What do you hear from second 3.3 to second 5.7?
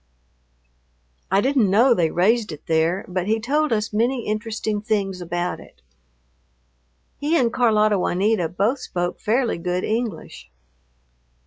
told us many interesting things about